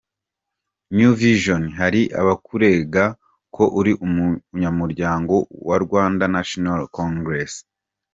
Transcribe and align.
New 0.95 1.11
Vision: 1.21 1.63
Hari 1.79 2.01
abakurega 2.21 3.03
ko 3.55 3.63
uri 3.79 3.91
umunyamuryango 4.05 5.35
wa 5.67 5.77
Rwanda 5.83 6.23
National 6.35 6.79
Congress 6.97 7.53